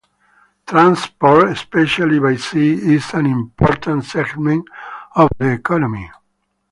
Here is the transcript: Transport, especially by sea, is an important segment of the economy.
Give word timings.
Transport, 0.65 1.49
especially 1.51 2.17
by 2.17 2.35
sea, 2.35 2.73
is 2.95 3.13
an 3.13 3.27
important 3.27 4.03
segment 4.03 4.67
of 5.15 5.29
the 5.37 5.51
economy. 5.53 6.09